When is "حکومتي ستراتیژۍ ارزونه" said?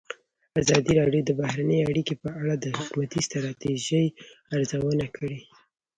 2.77-5.05